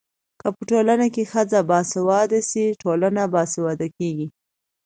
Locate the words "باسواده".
1.69-2.39, 3.33-3.87